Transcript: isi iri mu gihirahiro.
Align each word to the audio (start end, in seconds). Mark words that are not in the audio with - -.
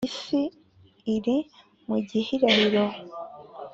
isi 0.09 0.41
iri 1.15 1.37
mu 1.87 1.97
gihirahiro. 2.09 2.85